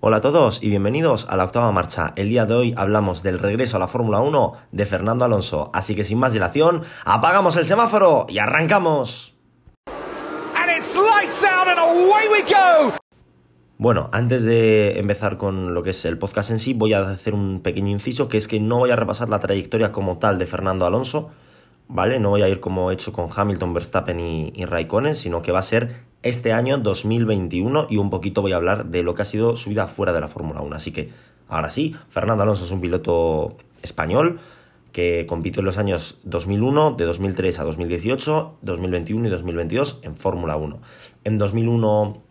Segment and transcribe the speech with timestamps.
[0.00, 2.12] Hola a todos y bienvenidos a la octava marcha.
[2.14, 5.72] El día de hoy hablamos del regreso a la Fórmula 1 de Fernando Alonso.
[5.74, 9.34] Así que sin más dilación, apagamos el semáforo y arrancamos.
[13.76, 17.34] Bueno, antes de empezar con lo que es el podcast en sí, voy a hacer
[17.34, 20.46] un pequeño inciso, que es que no voy a repasar la trayectoria como tal de
[20.46, 21.32] Fernando Alonso,
[21.88, 22.20] ¿vale?
[22.20, 25.52] No voy a ir como he hecho con Hamilton, Verstappen y, y Raikkonen, sino que
[25.52, 29.22] va a ser este año 2021 y un poquito voy a hablar de lo que
[29.22, 30.76] ha sido su vida fuera de la Fórmula 1.
[30.76, 31.10] Así que,
[31.48, 34.40] ahora sí, Fernando Alonso es un piloto español
[34.92, 40.56] que compitió en los años 2001, de 2003 a 2018, 2021 y 2022 en Fórmula
[40.56, 40.78] 1.
[41.24, 42.22] En 2001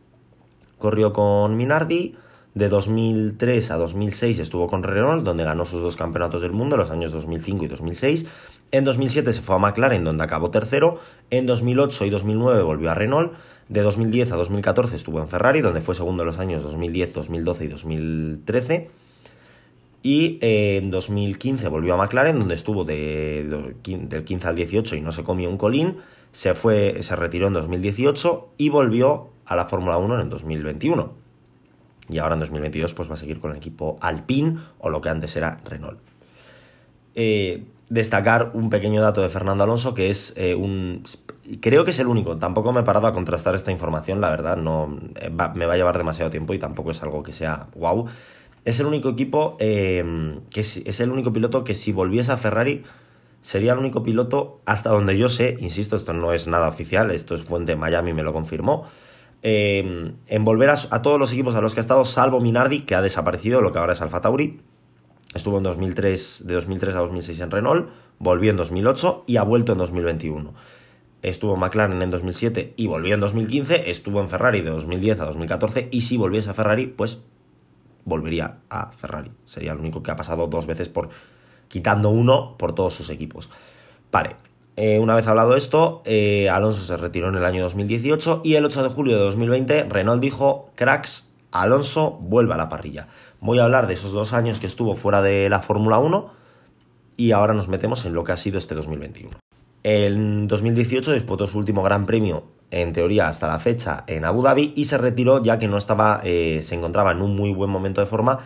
[0.78, 2.16] corrió con Minardi,
[2.56, 6.90] de 2003 a 2006 estuvo con Renault, donde ganó sus dos campeonatos del mundo, los
[6.90, 8.28] años 2005 y 2006.
[8.72, 11.00] En 2007 se fue a McLaren, donde acabó tercero.
[11.30, 13.34] En 2008 y 2009 volvió a Renault.
[13.70, 17.66] De 2010 a 2014 estuvo en Ferrari, donde fue segundo en los años 2010, 2012
[17.66, 18.90] y 2013.
[20.04, 25.12] Y eh, en 2015 volvió a McLaren, donde estuvo del 15 al 18 y no
[25.12, 25.98] se comió un colín.
[26.32, 26.54] Se,
[27.16, 31.14] retiró en 2018 y volvió a la Fórmula 1 en 2021.
[32.10, 35.10] Y ahora en 2022 pues va a seguir con el equipo Alpine o lo que
[35.10, 36.00] antes era Renault.
[37.16, 41.04] Eh, destacar un pequeño dato de Fernando Alonso que es eh, un...
[41.62, 44.58] Creo que es el único, tampoco me he parado a contrastar esta información, la verdad,
[44.58, 44.88] no
[45.56, 48.08] me va a llevar demasiado tiempo y tampoco es algo que sea wow.
[48.66, 50.04] Es el único equipo, eh,
[50.52, 52.84] que es, el único piloto que si volviese a Ferrari
[53.40, 57.34] sería el único piloto, hasta donde yo sé, insisto, esto no es nada oficial, esto
[57.34, 58.86] es fuente Miami, me lo confirmó,
[59.42, 62.96] eh, en volver a, todos los equipos a los que ha estado, salvo Minardi, que
[62.96, 64.60] ha desaparecido, lo que ahora es Alfa Tauri.
[65.38, 69.74] Estuvo en 2003, de 2003 a 2006 en Renault, volvió en 2008 y ha vuelto
[69.74, 70.52] en 2021.
[71.22, 75.26] Estuvo en McLaren en 2007 y volvió en 2015, estuvo en Ferrari de 2010 a
[75.26, 77.22] 2014 y si volviese a Ferrari, pues
[78.04, 79.30] volvería a Ferrari.
[79.46, 81.10] Sería el único que ha pasado dos veces por
[81.68, 83.52] quitando uno por todos sus equipos.
[84.12, 84.38] Vale,
[84.76, 88.66] eh, una vez hablado esto, eh, Alonso se retiró en el año 2018 y el
[88.66, 93.08] 8 de julio de 2020 Renault dijo, cracks, Alonso vuelve a la parrilla.
[93.40, 96.32] Voy a hablar de esos dos años que estuvo fuera de la Fórmula 1
[97.18, 99.38] y ahora nos metemos en lo que ha sido este 2021.
[99.84, 104.74] En 2018 disputó su último gran premio, en teoría hasta la fecha, en Abu Dhabi
[104.76, 108.02] y se retiró ya que no estaba, eh, se encontraba en un muy buen momento
[108.02, 108.40] de forma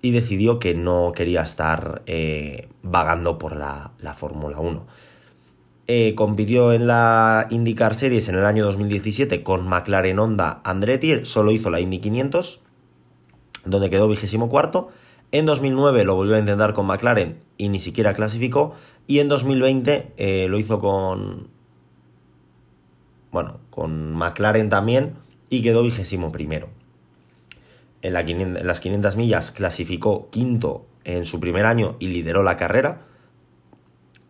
[0.00, 4.86] y decidió que no quería estar eh, vagando por la, la Fórmula 1.
[5.88, 11.50] Eh, compitió en la IndyCar Series en el año 2017 con McLaren Honda Andretti, solo
[11.50, 12.62] hizo la Indy 500,
[13.64, 14.88] donde quedó vigésimo cuarto.
[15.32, 18.74] En 2009 lo volvió a intentar con McLaren y ni siquiera clasificó.
[19.06, 21.48] Y en 2020 eh, lo hizo con.
[23.30, 25.14] Bueno, con McLaren también
[25.48, 26.68] y quedó vigésimo primero.
[28.02, 32.56] En, la, en las 500 millas clasificó quinto en su primer año y lideró la
[32.56, 33.02] carrera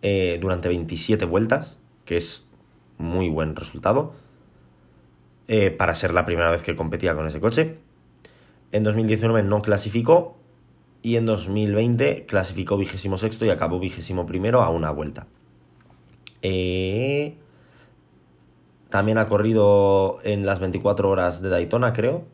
[0.02, 2.48] eh, durante 27 vueltas, que es
[2.98, 4.14] muy buen resultado
[5.48, 7.78] eh, para ser la primera vez que competía con ese coche.
[8.72, 10.36] En 2019 no clasificó
[11.03, 15.26] y en 2020 clasificó vigésimo sexto y acabó vigésimo primero a una vuelta.
[16.42, 17.36] Eh,
[18.88, 22.25] también ha corrido en las 24 horas de Daytona, creo.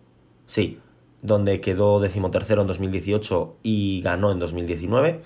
[0.47, 0.79] Sí,
[1.23, 5.23] donde quedó decimotercero en 2018 y ganó en 2019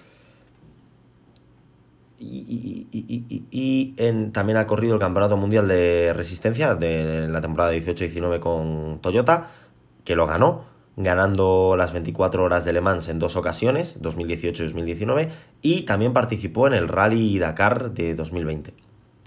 [2.20, 8.98] y, en, también ha corrido el Campeonato Mundial de Resistencia de la temporada 18-19 con
[9.00, 9.50] Toyota,
[10.04, 10.64] que lo ganó,
[11.02, 15.28] ganando las 24 horas de Le Mans en dos ocasiones, 2018 y 2019,
[15.62, 18.74] y también participó en el Rally Dakar de 2020,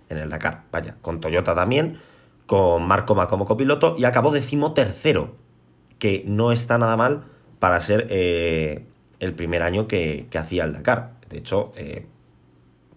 [0.09, 1.97] en el Dakar, vaya, con Toyota también,
[2.45, 5.35] con Marco Ma como copiloto, y acabó decimotercero,
[6.00, 7.23] que no está nada mal
[7.59, 8.85] para ser eh,
[9.19, 11.13] el primer año que, que, hacía el Dakar.
[11.29, 12.06] De hecho, eh,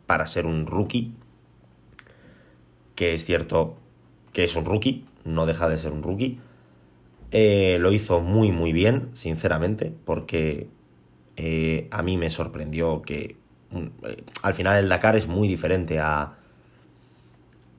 [0.06, 1.14] para ser un rookie,
[2.94, 3.76] que es cierto
[4.32, 6.40] que es un rookie, no deja de ser un rookie.
[7.32, 10.68] Eh, lo hizo muy muy bien, sinceramente, porque
[11.36, 13.36] eh, a mí me sorprendió que
[13.70, 16.34] mm, eh, al final el Dakar es muy diferente a,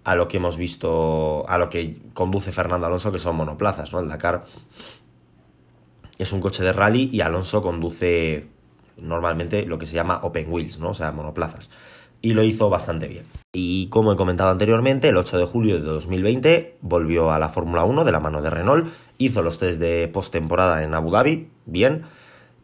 [0.03, 3.99] a lo que hemos visto, a lo que conduce Fernando Alonso, que son monoplazas, ¿no?
[3.99, 4.43] El Dakar
[6.17, 8.47] es un coche de rally y Alonso conduce
[8.97, 10.89] normalmente lo que se llama open wheels, ¿no?
[10.89, 11.69] O sea, monoplazas
[12.21, 13.25] y lo hizo bastante bien.
[13.53, 17.83] Y como he comentado anteriormente, el 8 de julio de 2020 volvió a la Fórmula
[17.85, 18.87] 1 de la mano de Renault,
[19.17, 22.03] hizo los test de postemporada en Abu Dhabi, bien,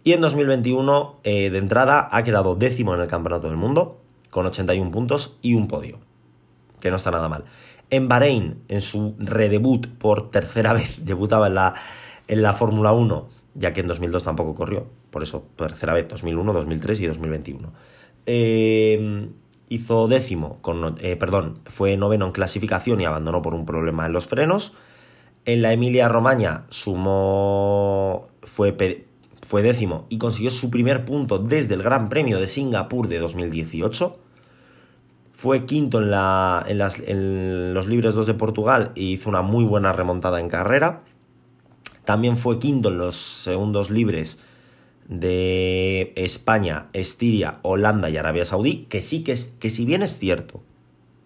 [0.04, 4.46] y en 2021 eh, de entrada ha quedado décimo en el Campeonato del Mundo, con
[4.46, 6.00] 81 puntos y un podio,
[6.80, 7.46] que no está nada mal.
[7.90, 11.76] En Bahrein, en su redebut por tercera vez, debutaba en la,
[12.28, 14.88] en la Fórmula 1, ya que en 2002 tampoco corrió.
[15.10, 17.72] Por eso, tercera vez, 2001, 2003 y 2021.
[18.26, 19.30] Eh,
[19.70, 24.14] hizo décimo, con, eh, perdón, fue noveno en clasificación y abandonó por un problema en
[24.14, 24.76] los frenos.
[25.46, 29.06] En la Emilia Romagna sumó, fue,
[29.46, 34.18] fue décimo y consiguió su primer punto desde el Gran Premio de Singapur de 2018.
[35.34, 39.42] Fue quinto en, la, en, las, en los Libres 2 de Portugal y hizo una
[39.42, 41.02] muy buena remontada en carrera.
[42.06, 44.40] También fue quinto en los segundos libres
[45.08, 50.18] de España, Estiria, Holanda y Arabia Saudí, que sí que, es, que si bien es
[50.18, 50.62] cierto,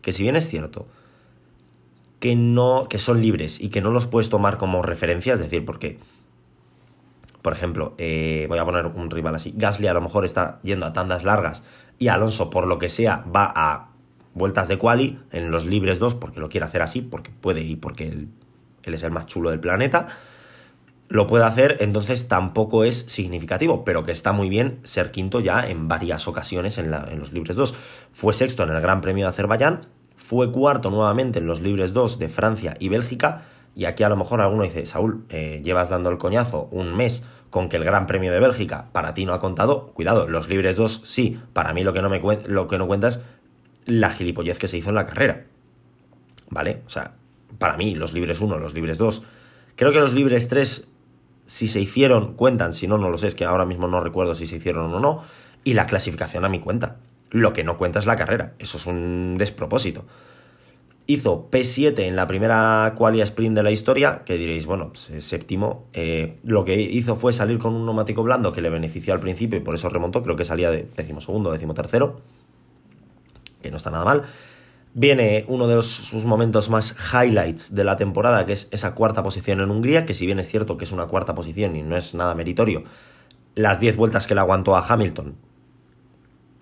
[0.02, 0.88] que si bien es cierto,
[2.20, 5.66] que no, que son libres y que no los puedes tomar como referencia, es decir,
[5.66, 6.00] porque,
[7.42, 10.86] por ejemplo, eh, voy a poner un rival así, Gasly a lo mejor está yendo
[10.86, 11.64] a tandas largas
[12.00, 13.90] y Alonso, por lo que sea, va a
[14.34, 17.76] vueltas de quali en los libres 2 porque lo quiere hacer así, porque puede y
[17.76, 20.08] porque él es el más chulo del planeta
[21.10, 25.68] lo puede hacer, entonces tampoco es significativo, pero que está muy bien ser quinto ya
[25.68, 27.76] en varias ocasiones en, los libres 2.
[28.12, 32.20] Fue sexto en el Gran Premio de Azerbaiyán, fue cuarto nuevamente en los libres 2
[32.20, 33.44] de Francia y Bélgica,
[33.76, 37.26] y aquí a lo mejor alguno dice, Saúl, eh, llevas dando el coñazo un mes
[37.50, 40.76] con que el Gran Premio de Bélgica para ti no ha contado, cuidado, los libres
[40.76, 43.22] 2 sí, para mí lo que no, me lo que no cuenta es
[43.86, 45.46] la gilipollez que se hizo en la carrera.
[46.50, 46.82] ¿Vale?
[46.86, 47.14] O sea,
[47.58, 49.24] para mí los libres 1, los libres 2,
[49.76, 50.88] creo que los libres 3
[51.48, 54.36] si se hicieron, cuentan, si no, no lo sé, es que ahora mismo no recuerdo
[54.36, 55.24] si se hicieron o no,
[55.64, 56.98] y la clasificación a mi cuenta.
[57.32, 60.06] Lo que no cuenta es la carrera, eso es un despropósito.
[61.08, 65.86] Hizo P7 en la primera qualia sprint de la historia, que diréis, bueno, pues, séptimo.
[65.94, 69.58] Eh, lo que hizo fue salir con un neumático blando que le benefició al principio
[69.58, 72.20] y por eso remontó, creo que salía de decimosegundo, decimotercero,
[73.62, 74.24] que no está nada mal
[74.98, 79.62] viene uno de sus momentos más highlights de la temporada, que es esa cuarta posición
[79.62, 82.16] en Hungría, que si bien es cierto que es una cuarta posición y no es
[82.16, 82.84] nada meritorio,
[83.54, 85.36] las 10 vueltas que le aguantó a Hamilton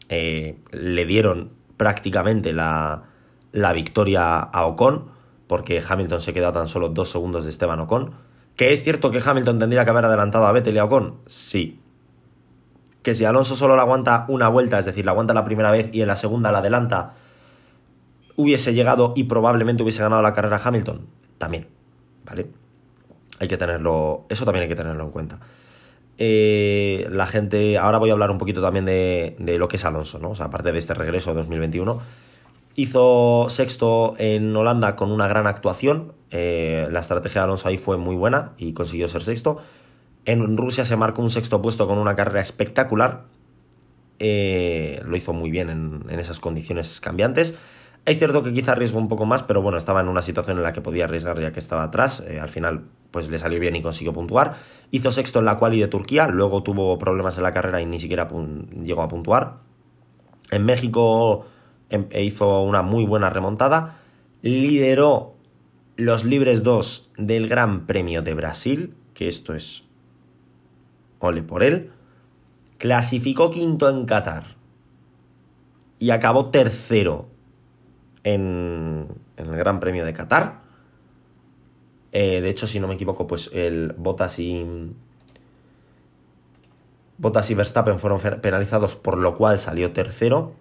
[0.09, 3.03] eh, le dieron prácticamente la,
[3.53, 5.11] la, victoria a Ocon,
[5.47, 8.15] porque Hamilton se quedó tan solo dos segundos de Esteban Ocon.
[8.57, 11.19] ¿Que es cierto que Hamilton tendría que haber adelantado a Vettel y a Ocon?
[11.25, 11.79] Sí.
[13.01, 15.89] Que si Alonso solo la aguanta una vuelta, es decir, la aguanta la primera vez
[15.93, 17.13] y en la segunda la adelanta,
[18.35, 21.05] hubiese llegado y probablemente hubiese ganado la carrera Hamilton?
[21.37, 21.67] También,
[22.25, 22.47] ¿vale?
[23.39, 25.39] Hay que tenerlo, eso también hay que tenerlo en cuenta.
[26.17, 30.19] Eh, la gente, ahora voy a hablar un poquito también de, lo que es Alonso,
[30.19, 30.31] ¿no?
[30.31, 32.01] O sea, aparte de este regreso de 2021.
[32.77, 36.13] Hizo sexto en Holanda con una gran actuación.
[36.31, 39.59] Eh, la estrategia de Alonso ahí fue muy buena y consiguió ser sexto.
[40.25, 43.23] En Rusia se marcó un sexto puesto con una carrera espectacular.
[44.19, 47.57] Eh, lo hizo muy bien en esas condiciones cambiantes.
[48.05, 50.63] Es cierto que quizá arriesgó un poco más, pero bueno, estaba en una situación en
[50.63, 52.23] la que podía arriesgar ya que estaba atrás.
[52.27, 54.57] Eh, al final, pues le salió bien y consiguió puntuar.
[54.91, 57.99] Hizo sexto en la quali de Turquía, luego tuvo problemas en la carrera y ni
[57.99, 58.29] siquiera
[58.83, 59.57] llegó a puntuar.
[60.51, 61.47] En México
[61.89, 63.97] em, e hizo una muy buena remontada.
[64.43, 65.33] Lideró
[65.95, 69.87] los libres 2 del Gran Premio de Brasil, que esto es
[71.17, 71.91] ole por él.
[72.77, 74.43] Clasificó quinto en Qatar
[75.97, 77.33] y acabó tercero
[78.25, 79.07] en,
[79.37, 80.59] el Gran Premio de Qatar.
[82.11, 84.93] Eh, de hecho, si no me equivoco, pues el Bottas y.
[87.17, 90.53] Bottas y Verstappen fueron penalizados, por lo cual salió tercero.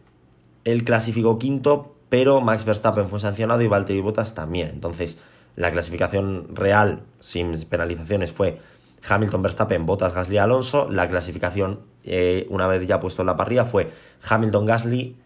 [0.63, 4.69] Él clasificó quinto, pero Max Verstappen fue sancionado y Valtteri Bottas también.
[4.69, 5.21] Entonces,
[5.57, 8.61] la clasificación real, sin penalizaciones, fue
[9.09, 10.89] Hamilton, Verstappen, Bottas, Gasly, Alonso.
[10.91, 13.91] La clasificación, eh, una vez ya puesto en la parrilla, fue
[14.29, 15.17] Hamilton, Gasly,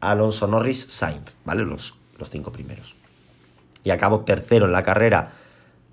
[0.00, 1.64] Alonso Norris, Sainz, ¿vale?
[1.64, 2.94] Los, los cinco primeros.
[3.84, 5.32] Y acabó tercero en la carrera,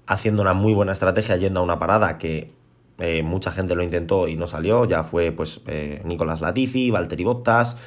[0.08, 2.52] haciendo una muy buena estrategia, yendo a una parada que
[2.98, 4.86] eh, mucha gente lo intentó y no salió.
[4.86, 7.78] Ya fue, pues, eh, Nicolás Latifi, Valtteri Bottas,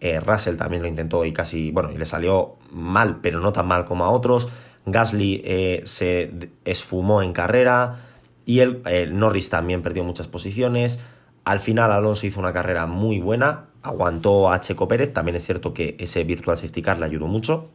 [0.00, 3.66] eh, Russell también lo intentó y casi, bueno, y le salió mal, pero no tan
[3.66, 4.48] mal como a otros.
[4.84, 8.00] Gasly se esfumó en carrera
[8.44, 8.82] y el,
[9.16, 11.00] Norris también perdió muchas posiciones.
[11.44, 15.74] Al final Alonso hizo una carrera muy buena, aguantó a Checo Pérez, también es cierto
[15.74, 17.68] que ese Virtual Safety Car le ayudó mucho,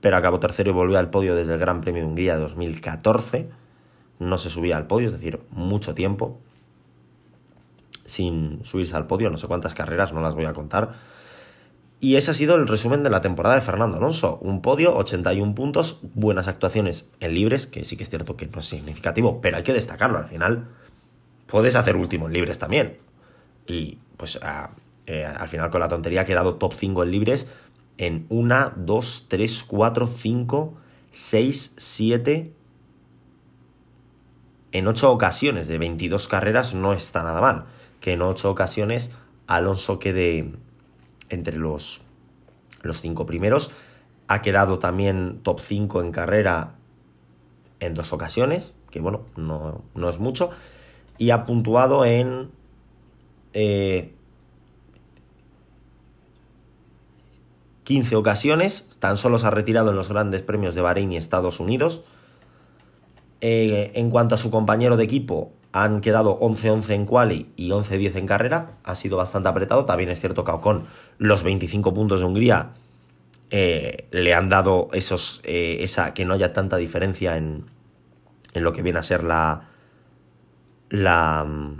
[0.00, 3.48] pero acabó tercero y volvió al podio desde el Gran Premio de Hungría de 2014,
[4.20, 6.38] no se subía al podio, es decir, mucho tiempo
[8.08, 10.94] sin subirse al podio, no sé cuántas carreras, no las voy a contar.
[12.00, 14.38] Y ese ha sido el resumen de la temporada de Fernando Alonso.
[14.40, 18.60] Un podio, 81 puntos, buenas actuaciones en libres, que sí que es cierto que no
[18.60, 20.18] es significativo, pero hay que destacarlo.
[20.18, 20.68] Al final,
[21.46, 22.98] puedes hacer último en libres también.
[23.66, 24.38] Y pues
[25.08, 27.50] eh, al final con la tontería ha quedado top 5 en libres
[27.96, 30.74] en 1, 2, 3, 4, 5,
[31.10, 32.52] 6, 7,
[34.72, 37.64] en 8 ocasiones de 22 carreras no está nada mal.
[38.00, 39.10] Que en 8 ocasiones
[39.46, 40.52] Alonso quede
[41.30, 42.02] entre los,
[42.82, 43.70] los 5 primeros.
[44.28, 46.74] Ha quedado también top 5 en carrera
[47.80, 50.50] en dos ocasiones, que bueno, no, no es mucho.
[51.16, 52.50] Y ha puntuado en
[53.54, 54.12] eh,
[57.88, 61.58] 15 ocasiones, tan solo se ha retirado en los grandes premios de Bahrein y Estados
[61.58, 62.02] Unidos.
[63.40, 68.16] Eh, en cuanto a su compañero de equipo, han quedado 11-11 en quali y 11-10
[68.16, 68.72] en carrera.
[68.84, 69.86] Ha sido bastante apretado.
[69.86, 70.84] También es cierto que con
[71.16, 72.72] los 25 puntos de Hungría
[73.48, 77.70] eh, le han dado esos, eh, esa, que no haya tanta diferencia en,
[78.52, 79.70] en lo que viene a ser la,
[80.90, 81.76] la, mm,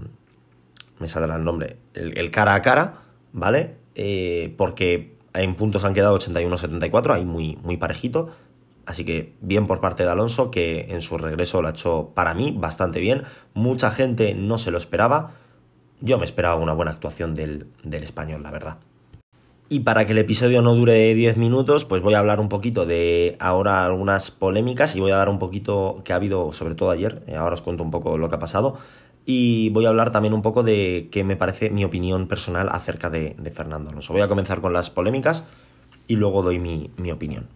[1.00, 3.02] me saldrá el nombre, el, cara a cara,
[3.34, 3.76] ¿vale?
[4.56, 8.30] Porque en puntos han quedado 81-74, ahí muy, muy parejito.
[8.86, 12.34] Así que bien por parte de Alonso, que en su regreso lo ha hecho para
[12.34, 13.24] mí bastante bien.
[13.52, 15.32] Mucha gente no se lo esperaba.
[16.00, 18.78] Yo me esperaba una buena actuación del, del español, la verdad.
[19.70, 22.86] Y para que el episodio no dure 10 minutos, pues voy a hablar un poquito
[22.86, 26.90] de ahora algunas polémicas y voy a dar un poquito que ha habido, sobre todo
[26.90, 28.78] ayer, eh, ahora os cuento un poco lo que ha pasado,
[29.30, 33.10] y voy a hablar también un poco de qué me parece mi opinión personal acerca
[33.10, 34.14] de, Fernando Alonso.
[34.14, 35.44] Voy a comenzar con las polémicas
[36.06, 37.46] y luego doy mi, opinión.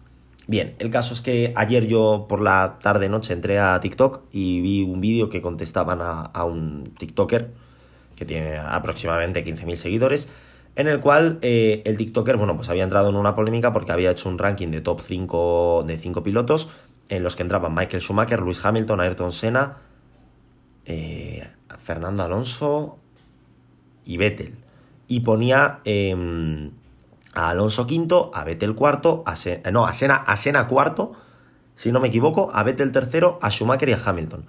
[0.45, 4.83] Bien, el caso es que ayer yo por la tarde-noche entré a TikTok y vi
[4.83, 7.49] un vídeo que contestaban a, a un TikToker
[8.15, 10.29] que tiene aproximadamente 15.000 seguidores
[10.75, 14.11] en el cual eh, el TikToker, bueno, pues había entrado en una polémica porque había
[14.11, 16.69] hecho un ranking de top 5 de 5 pilotos
[17.09, 19.77] en los que entraban Michael Schumacher, Lewis Hamilton, Ayrton Senna,
[20.85, 21.47] eh,
[21.83, 22.97] Fernando Alonso
[24.05, 24.55] y Vettel.
[25.07, 26.71] Y ponía em,
[27.33, 29.35] a Alonso quinto, a Vettel cuarto, a
[29.71, 31.11] no, a Senna, a Senna cuarto,
[31.75, 34.45] si no me equivoco, a Vettel tercero, a Schumacher y a Hamilton.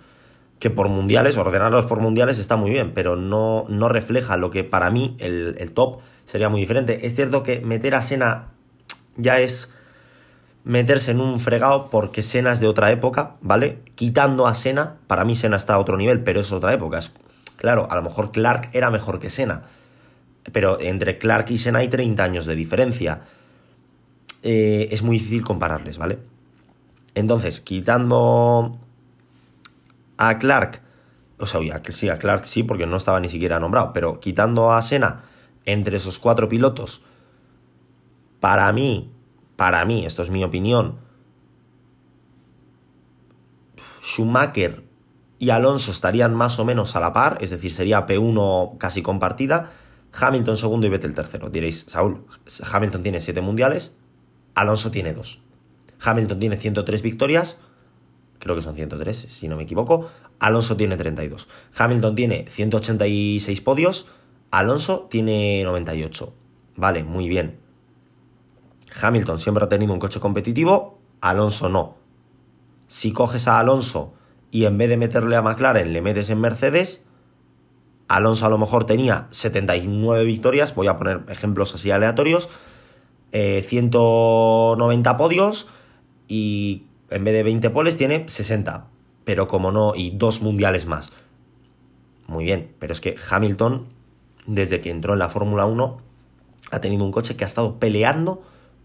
[0.60, 4.62] Que por mundiales, ordenarlos por mundiales está muy bien, pero no, no refleja lo que
[4.62, 7.06] para mí el, el top sería muy diferente.
[7.06, 8.52] Es cierto que meter a Sena
[9.16, 9.73] ya es
[10.64, 13.80] meterse en un fregado porque Sena es de otra época, ¿vale?
[13.94, 17.00] Quitando a Sena, para mí Sena está a otro nivel, pero es otra época.
[17.56, 19.62] claro, a lo mejor Clark era mejor que Sena,
[20.52, 23.22] pero entre Clark y Sena hay 30 años de diferencia.
[24.42, 26.18] Eh, es muy difícil compararles, ¿vale?
[27.14, 28.78] Entonces, quitando
[30.16, 30.80] a Clark,
[31.38, 34.82] o sea, sí, a Clark sí, porque no estaba ni siquiera nombrado, pero quitando a
[34.82, 35.22] Sena
[35.64, 37.02] entre esos cuatro pilotos,
[38.40, 39.13] para mí,
[39.56, 40.98] para mí, esto es mi opinión,
[44.02, 44.84] Schumacher
[45.38, 49.70] y Alonso estarían más o menos a la par, es decir, sería P1 casi compartida,
[50.12, 51.50] Hamilton segundo y Vettel tercero.
[51.50, 52.24] Diréis, Saúl,
[52.72, 53.96] Hamilton tiene 7 mundiales,
[54.54, 55.40] Alonso tiene 2.
[56.00, 57.56] Hamilton tiene 103 victorias,
[58.38, 60.08] creo que son 103 si no me equivoco,
[60.38, 61.48] Alonso tiene 32.
[61.76, 64.08] Hamilton tiene 186 podios,
[64.50, 66.32] Alonso tiene 98.
[66.76, 67.63] Vale, muy bien.
[69.00, 71.96] Hamilton siempre ha tenido un coche competitivo, Alonso no.
[72.86, 74.14] Si coges a Alonso
[74.50, 77.04] y en vez de meterle a McLaren le metes en Mercedes,
[78.08, 82.48] Alonso a lo mejor tenía 79 victorias, voy a poner ejemplos así aleatorios,
[83.32, 85.68] 190 eh, podios
[86.28, 88.86] y en vez de 20 poles tiene 60,
[89.24, 91.12] pero como no, y dos mundiales más.
[92.26, 93.88] Muy bien, pero es que Hamilton
[94.46, 95.98] desde que entró en la Fórmula 1,
[96.70, 98.42] ha tenido un coche que ha estado peleando,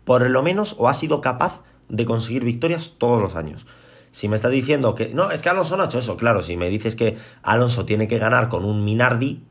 [0.10, 3.68] por lo menos, o ha sido capaz de conseguir victorias todos los años.
[4.10, 5.14] Si me estás diciendo que.
[5.14, 6.18] No, es que Alonso no ha hecho eso.
[6.18, 9.44] Claro, si me dices que Alonso tiene que ganar con un Minardi,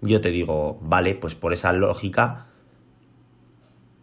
[0.00, 2.46] yo te digo, vale, pues por esa lógica,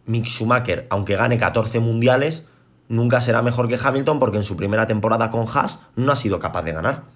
[0.06, 2.46] Mick Schumacher, aunque gane 14 mundiales,
[2.88, 6.38] nunca será mejor que Hamilton porque en su primera temporada con Haas no ha sido
[6.38, 7.06] capaz de ganar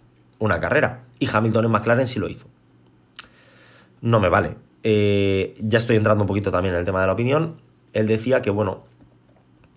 [0.40, 1.04] una carrera.
[1.20, 2.48] Y Hamilton en McLaren sí lo hizo
[4.02, 4.56] no me vale.
[4.82, 7.62] Eh, ya estoy entrando un poquito también en el tema de la opinión.
[7.92, 8.84] Él decía que, bueno,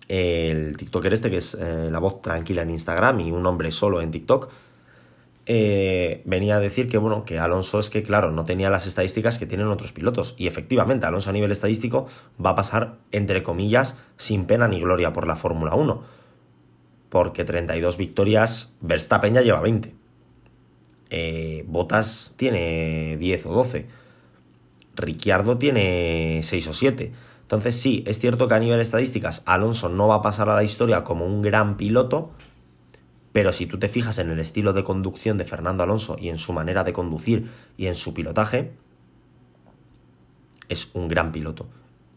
[0.08, 4.00] el TikToker este, que es eh, la voz tranquila en Instagram y un hombre solo
[4.00, 4.50] en TikTok,
[5.48, 9.38] eh, venía a decir que, bueno, que Alonso es que, claro, no tenía las estadísticas
[9.38, 10.34] que tienen otros pilotos.
[10.38, 12.06] Y efectivamente, Alonso a nivel estadístico
[12.44, 16.02] va a pasar, entre comillas, sin pena ni gloria por la Fórmula 1.
[17.08, 19.94] Porque 32 victorias, Verstappen ya lleva 20.
[21.66, 23.86] Botas tiene 10 o 12
[24.96, 27.12] Ricciardo tiene 6 o 7.
[27.46, 30.64] Entonces sí, es cierto que a nivel estadísticas Alonso no va a pasar a la
[30.64, 32.32] historia como un gran piloto,
[33.30, 36.38] pero si tú te fijas en el estilo de conducción de Fernando Alonso y en
[36.38, 38.72] su manera de conducir y en su pilotaje,
[40.68, 41.68] es un gran piloto.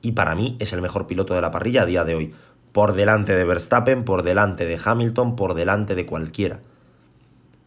[0.02, 2.34] Y para mí es el mejor piloto de la parrilla a día de hoy.
[2.72, 6.62] Por delante de Verstappen, por delante de Hamilton, por delante de cualquiera.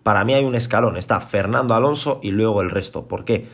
[0.03, 3.07] Para mí hay un escalón, está Fernando Alonso y luego el resto.
[3.07, 3.47] ¿Por qué?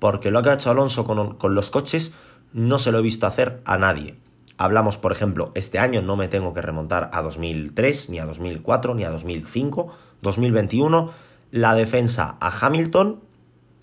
[0.00, 2.12] Porque lo que ha hecho Alonso con, con los coches
[2.52, 4.16] no se lo he visto hacer a nadie.
[4.58, 8.94] Hablamos, por ejemplo, este año no me tengo que remontar a 2003, ni a 2004,
[8.94, 11.10] ni a 2005, 2021,
[11.50, 13.20] la defensa a Hamilton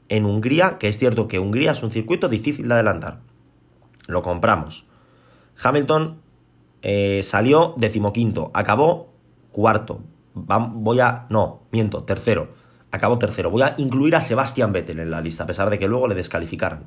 [0.07, 3.19] en Hungría, que es cierto que Hungría es un circuito difícil de adelantar.
[4.07, 4.85] Lo compramos.
[5.61, 6.21] Hamilton
[6.81, 9.13] eh, salió decimoquinto, acabó
[9.51, 10.01] cuarto.
[10.33, 11.25] voy a.
[11.29, 12.53] No, miento, tercero.
[12.91, 13.51] Acabó tercero.
[13.51, 16.15] Voy a incluir a Sebastian Vettel en la lista, a pesar de que luego le
[16.15, 16.85] descalificaran.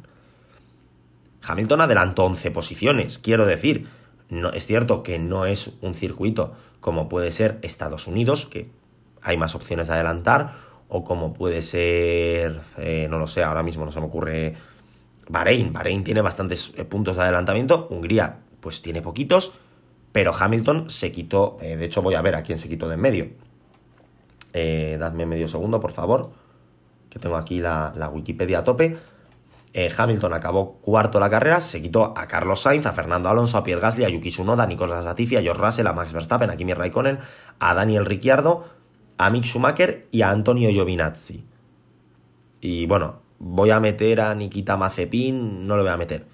[1.45, 3.89] Hamilton adelantó 11 posiciones, quiero decir.
[4.29, 8.71] No, es cierto que no es un circuito como puede ser Estados Unidos, que
[9.23, 10.55] hay más opciones de adelantar,
[10.89, 14.55] o como puede ser, eh, no lo sé, ahora mismo no se me ocurre,
[15.29, 15.73] Bahrein.
[15.73, 19.53] Bahrein tiene bastantes eh, puntos de adelantamiento, Hungría pues tiene poquitos,
[20.13, 22.95] pero Hamilton se quitó, eh, de hecho voy a ver a quién se quitó de
[22.95, 23.29] en medio.
[24.53, 26.33] dadme medio segundo, por favor,
[27.11, 28.99] que tengo aquí la Wikipedia a tope.
[29.75, 33.81] Hamilton acabó cuarto la carrera, se quitó a Carlos Sainz, a Fernando Alonso, a Pierre
[33.81, 36.75] Gasly, a Yuki Tsunoda, a Nicolás Latifi, a George Russell, a Max Verstappen, a Kimi
[36.75, 37.19] Raikkonen,
[37.59, 38.67] a Daniel Ricciardo,
[39.17, 41.47] a Mick Schumacher y a Antonio Giovinazzi.
[42.61, 46.27] Y bueno, voy a meter a Nikita Mazepin, no lo voy a meter.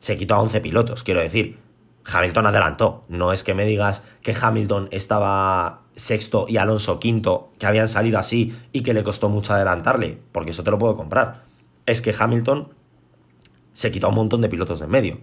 [0.00, 1.58] Se quitó a 11 pilotos, quiero decir.
[2.04, 3.04] Hamilton adelantó.
[3.08, 8.18] No es que me digas que Hamilton estaba sexto y Alonso quinto, que habían salido
[8.18, 11.44] así y que le costó mucho adelantarle, porque eso te lo puedo comprar.
[11.86, 12.68] Es que Hamilton
[13.72, 15.18] se quitó a un montón de pilotos de en medio.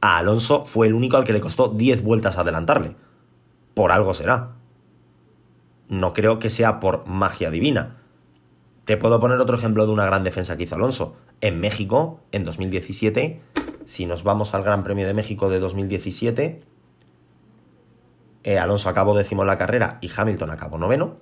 [0.00, 2.96] A Alonso fue el único al que le costó 10 vueltas adelantarle.
[3.74, 4.58] Por algo será
[5.88, 7.96] no creo que sea por magia divina.
[8.84, 11.16] Te puedo poner otro ejemplo de una gran defensa que hizo Alonso.
[11.40, 13.40] En México, en 2017,
[13.84, 16.60] si nos vamos al Gran Premio de México de 2017,
[18.44, 21.16] eh, Alonso acabó décimo en la carrera y Hamilton acabó noveno.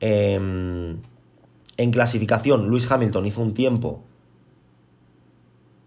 [0.00, 1.00] Em,
[1.76, 4.02] en clasificación, Luis Hamilton hizo un tiempo.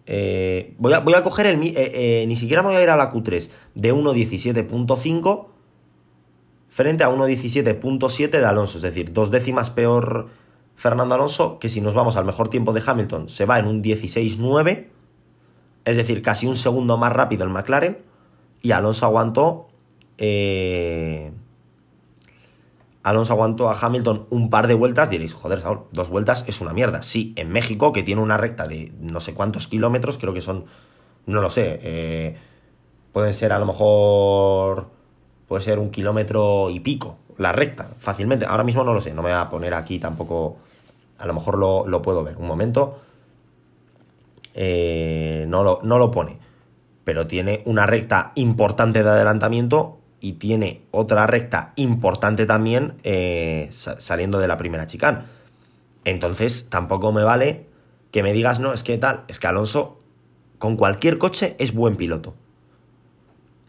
[0.06, 1.60] Eh, voy, a, coger el.
[1.76, 5.48] Eh, ni siquiera voy a ir a la Q3 de 1.17.5
[6.70, 10.30] frente a 1.17.7 de Alonso, es decir, dos décimas peor
[10.76, 13.84] Fernando Alonso, que si nos vamos al mejor tiempo de Hamilton se va en un
[13.84, 14.88] 16.9,
[15.86, 17.98] es decir, casi un segundo más rápido el McLaren,
[18.62, 19.68] y Alonso aguantó...
[20.18, 21.32] Eh,
[23.04, 26.74] Alonso aguantó a Hamilton un par de vueltas, diréis, joder, Saúl, dos vueltas es una
[26.74, 27.02] mierda.
[27.02, 30.66] Sí, en México, que tiene una recta de no sé cuántos kilómetros, creo que son,
[31.26, 32.38] no lo sé, eh,
[33.14, 34.88] pueden ser a lo mejor
[35.48, 38.46] puede ser un kilómetro y pico, la recta, fácilmente.
[38.46, 40.58] Ahora mismo no lo sé, no me voy a poner aquí tampoco,
[41.18, 42.36] a lo mejor lo, puedo ver.
[42.38, 43.00] Un momento,
[44.54, 46.38] eh, no, lo, no lo pone,
[47.06, 54.40] pero tiene una recta importante de adelantamiento y tiene otra recta importante también eh, saliendo
[54.40, 55.20] de la primera chicane.
[56.06, 57.68] Entonces tampoco me vale
[58.12, 60.00] que me digas, no, es que tal, es que Alonso
[60.58, 62.34] con cualquier coche es buen piloto.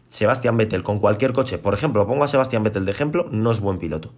[0.09, 3.61] Sebastián Vettel con cualquier coche, por ejemplo, pongo a Sebastián Vettel de ejemplo, no es
[3.61, 4.13] buen piloto.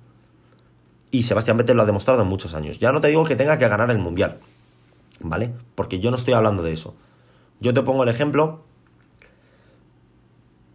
[1.10, 2.78] Y Sebastián Vettel lo ha demostrado en muchos años.
[2.78, 4.38] Ya no te digo que tenga que ganar el Mundial,
[5.20, 5.52] ¿vale?
[5.74, 6.94] Porque yo no estoy hablando de eso.
[7.60, 8.62] Yo te pongo el ejemplo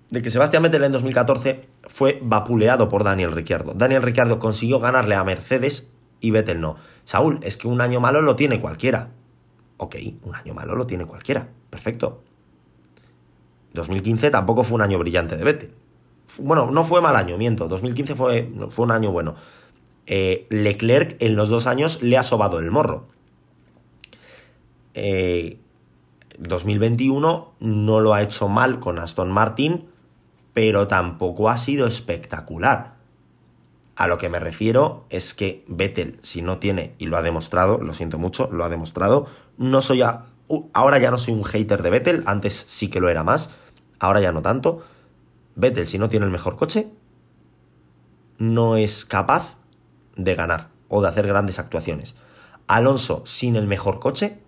[0.10, 3.74] de que Sebastián Vettel en 2014 fue vapuleado por Daniel Ricciardo.
[3.74, 5.92] Daniel Ricciardo consiguió ganarle a Mercedes
[6.22, 6.78] y Vettel no.
[7.04, 9.10] Saúl, es que un año malo lo tiene cualquiera.
[9.78, 11.50] Ok, un año malo lo tiene cualquiera.
[11.70, 12.24] Perfecto.
[13.74, 15.74] 2015 tampoco fue un año brillante de Vettel.
[16.40, 17.68] Bueno, no fue mal año, miento.
[17.68, 19.36] 2015 fue, fue un año bueno.
[20.06, 23.08] Eh, Leclerc en los dos años le ha sobado el morro.
[26.40, 29.86] 2021 eh, no lo ha hecho mal con Aston Martin,
[30.58, 32.96] pero tampoco ha sido espectacular.
[33.96, 37.78] A lo que me refiero es que Vettel, si no tiene, y lo ha demostrado,
[37.78, 39.28] lo siento mucho, lo ha demostrado,
[39.60, 43.24] no soy ahora ya no soy un hater de Vettel, antes sí que lo era
[43.24, 43.52] más,
[44.00, 44.84] ahora ya no tanto.
[45.54, 46.88] Vettel, si no tiene el mejor coche,
[48.40, 49.58] no es capaz
[50.16, 52.16] de ganar o de hacer grandes actuaciones.
[52.66, 54.40] Alonso, sin el mejor coche,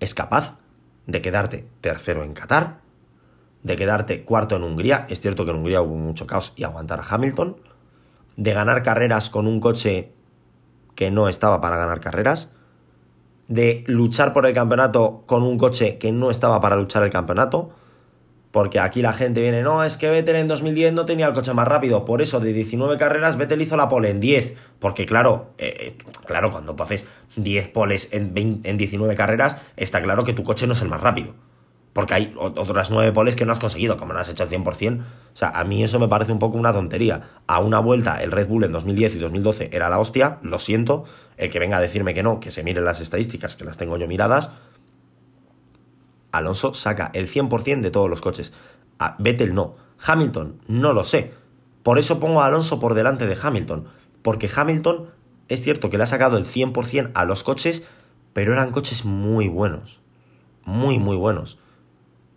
[0.00, 0.58] es capaz
[1.06, 2.82] de quedarte tercero en Qatar,
[3.62, 7.00] de quedarte cuarto en Hungría, es cierto que en Hungría hubo mucho caos y aguantar
[7.00, 7.56] a Hamilton,
[8.36, 10.12] de ganar carreras con un coche
[10.94, 12.50] que no estaba para ganar carreras,
[13.48, 17.70] de luchar por el campeonato con un coche que no estaba para luchar el campeonato,
[18.50, 21.54] porque aquí la gente viene, no, es que Vettel en 2010 no tenía el coche
[21.54, 25.52] más rápido, por eso de 19 carreras Vettel hizo la pole en 10, porque claro,
[25.56, 25.96] eh, eh,
[26.26, 30.66] claro, cuando tú haces 10 poles en, en 19 carreras, está claro que tu coche
[30.66, 31.34] no es el más rápido.
[31.92, 35.00] Porque hay otras nueve poles que no has conseguido, como no has hecho el 100%.
[35.00, 37.22] O sea, a mí eso me parece un poco una tontería.
[37.46, 41.04] A una vuelta, el Red Bull en 2010 y 2012 era la hostia, lo siento.
[41.36, 43.98] El que venga a decirme que no, que se miren las estadísticas, que las tengo
[43.98, 44.52] yo miradas.
[46.30, 48.54] Alonso saca el 100% de todos los coches.
[49.18, 49.76] Vettel no.
[50.04, 51.34] Hamilton, no lo sé.
[51.82, 53.88] Por eso pongo a Alonso por delante de Hamilton.
[54.22, 55.10] Porque Hamilton
[55.48, 57.86] es cierto que le ha sacado el 100% a los coches,
[58.32, 60.00] pero eran coches muy buenos.
[60.64, 61.58] Muy, muy buenos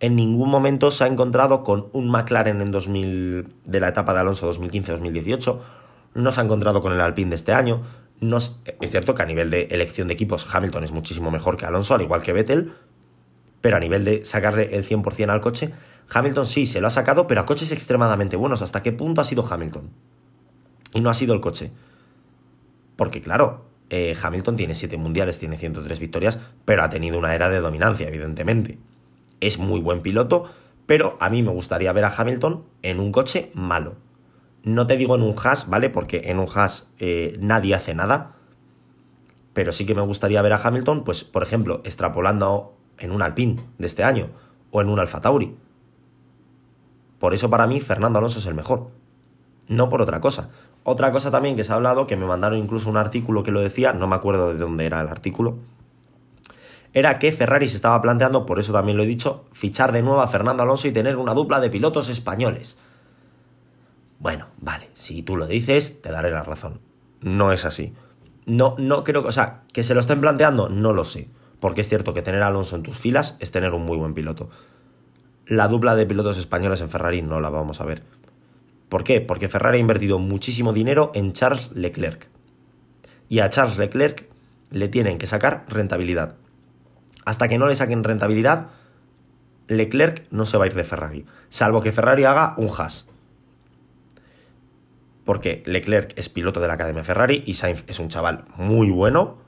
[0.00, 4.20] en ningún momento se ha encontrado con un McLaren en 2000, de la etapa de
[4.20, 5.58] Alonso 2015-2018,
[6.14, 7.82] no se ha encontrado con el Alpine de este año.
[8.20, 11.66] No es, cierto que a nivel de elección de equipos Hamilton es muchísimo mejor que
[11.66, 12.72] Alonso, al igual que Vettel,
[13.60, 15.72] pero a nivel de sacarle el 100% al coche,
[16.12, 18.62] Hamilton sí se lo ha sacado, pero a coches extremadamente buenos.
[18.62, 19.90] ¿Hasta qué punto ha sido Hamilton?
[20.94, 21.72] Y no ha sido el coche.
[22.96, 27.48] Porque claro, eh, Hamilton tiene 7 mundiales, tiene 103 victorias, pero ha tenido una era
[27.48, 28.78] de dominancia, evidentemente
[29.40, 30.46] es muy buen piloto,
[30.86, 33.94] pero a mí me gustaría ver a Hamilton en un coche malo.
[34.62, 35.90] No te digo en un Haas, ¿vale?
[35.90, 38.36] Porque en un Haas eh, nadie hace nada.
[39.52, 43.60] Pero sí que me gustaría ver a Hamilton, pues, por ejemplo, extrapolando en un Alpine
[43.78, 44.28] de este año
[44.70, 45.56] o en un Alfa Tauri.
[47.18, 48.90] Por eso para mí Fernando Alonso es el mejor.
[49.68, 50.50] No por otra cosa.
[50.84, 53.60] Otra cosa también que se ha hablado, que me mandaron incluso un artículo que lo
[53.60, 55.58] decía, no me acuerdo de dónde era el artículo,
[56.96, 60.22] era que Ferrari se estaba planteando, por eso también lo he dicho, fichar de nuevo
[60.22, 62.78] a Fernando Alonso y tener una dupla de pilotos españoles.
[64.18, 66.80] Bueno, vale, si tú lo dices, te daré la razón.
[67.20, 67.92] No es así.
[68.46, 71.28] No, no creo que, o sea, que se lo estén planteando, no lo sé.
[71.60, 74.14] Porque es cierto que tener a Alonso en tus filas es tener un muy buen
[74.14, 74.48] piloto.
[75.44, 78.04] La dupla de pilotos españoles en Ferrari no la vamos a ver.
[78.88, 79.20] ¿Por qué?
[79.20, 82.30] Porque Ferrari ha invertido muchísimo dinero en Charles Leclerc.
[83.28, 84.30] Y a Charles Leclerc
[84.70, 86.36] le tienen que sacar rentabilidad
[87.26, 88.68] hasta que no le saquen rentabilidad,
[89.66, 93.06] Leclerc no se va a ir de Ferrari, salvo que Ferrari haga un Haas.
[95.24, 99.38] Porque Leclerc es piloto de la Academia Ferrari y Sainz es un chaval muy bueno,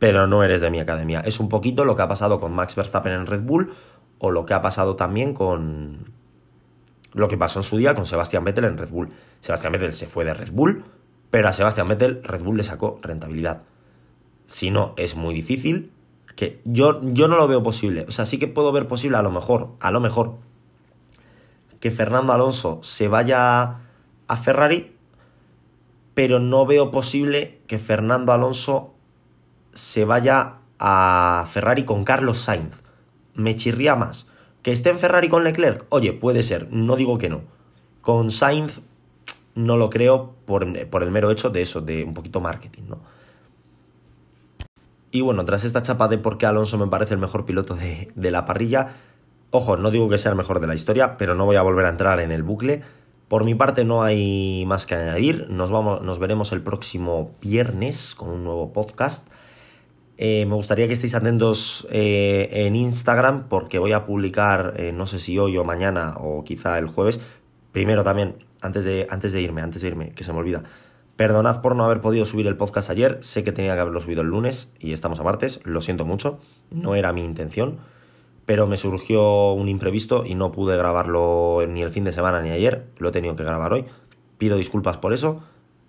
[0.00, 1.20] pero no eres de mi academia.
[1.20, 3.72] Es un poquito lo que ha pasado con Max Verstappen en Red Bull
[4.18, 6.12] o lo que ha pasado también con
[7.12, 9.10] lo que pasó en su día con Sebastián Vettel en Red Bull.
[9.38, 10.84] Sebastián Vettel se fue de Red Bull,
[11.30, 13.62] pero a Sebastián Vettel Red Bull le sacó rentabilidad.
[14.46, 15.92] Si no, es muy difícil
[16.36, 18.04] que yo, yo no lo veo posible.
[18.08, 20.36] O sea, sí que puedo ver posible a lo mejor, a lo mejor,
[21.80, 23.80] que Fernando Alonso se vaya
[24.28, 24.94] a Ferrari,
[26.14, 28.94] pero no veo posible que Fernando Alonso
[29.74, 32.82] se vaya a Ferrari con Carlos Sainz.
[33.34, 34.28] Me chirría más.
[34.62, 37.42] Que esté en Ferrari con Leclerc, oye, puede ser, no digo que no.
[38.00, 38.80] Con Sainz
[39.54, 42.98] no lo creo por, por el mero hecho de eso, de un poquito marketing, ¿no?
[45.14, 48.30] Y bueno, tras esta chapa de por qué Alonso me parece el mejor piloto de,
[48.30, 48.94] la parrilla,
[49.50, 51.84] ojo, no digo que sea el mejor de la historia, pero no voy a volver
[51.84, 52.80] a entrar en el bucle.
[53.28, 55.50] Por mi parte no hay más que añadir.
[55.50, 59.28] Nos, vamos, nos veremos el próximo viernes con un nuevo podcast.
[60.16, 65.04] Eh, me gustaría que estéis atentos eh, en Instagram porque voy a publicar, eh, no
[65.04, 67.20] sé si hoy o mañana o quizá el jueves.
[67.70, 70.62] Primero también, antes de, antes de irme, antes de irme, que se me olvida.
[71.16, 74.22] Perdonad por no haber podido subir el podcast ayer, sé que tenía que haberlo subido
[74.22, 76.38] el lunes y estamos a martes, lo siento mucho,
[76.70, 77.78] no era mi intención,
[78.46, 82.50] pero me surgió un imprevisto y no pude grabarlo ni el fin de semana ni
[82.50, 83.84] ayer, lo he tenido que grabar hoy,
[84.38, 85.42] pido disculpas por eso,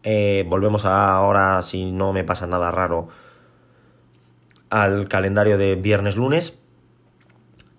[0.03, 3.07] eh, volvemos ahora, si no me pasa nada raro,
[4.69, 6.62] al calendario de viernes-lunes,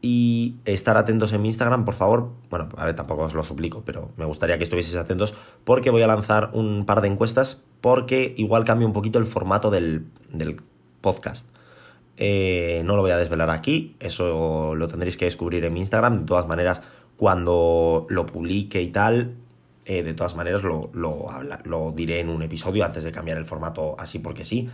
[0.07, 2.29] y estar atentos en mi Instagram, por favor.
[2.51, 6.03] Bueno, a ver, tampoco os lo suplico, pero me gustaría que estuvieseis atentos porque voy
[6.03, 10.05] a lanzar un par de encuestas porque igual cambia un poquito el formato del,
[11.01, 11.49] podcast.
[12.19, 16.21] Eh, no lo voy a desvelar aquí, eso lo tendréis que descubrir en mi Instagram.
[16.21, 16.83] De todas maneras,
[17.17, 19.37] cuando lo publique y tal,
[19.87, 21.29] eh, de todas maneras lo, lo,
[21.65, 24.69] lo diré en un episodio antes de cambiar el formato así porque sí,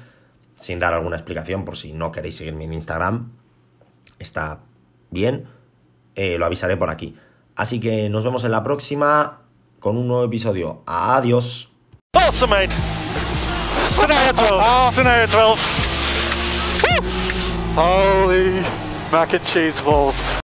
[0.56, 3.30] sin dar alguna explicación por si no queréis seguirme en Instagram.
[4.18, 4.60] Está
[5.10, 5.46] bien,
[6.14, 7.16] eh, lo avisaré por aquí.
[7.56, 9.42] Así que nos vemos en la próxima
[9.78, 10.82] con un nuevo episodio.
[10.86, 11.70] Adiós.
[12.14, 12.76] Awesome, mate.
[13.82, 14.92] Scenario 12.
[14.92, 15.62] Scenario 12.
[17.76, 18.62] Holy
[19.12, 20.39] mac and cheese balls.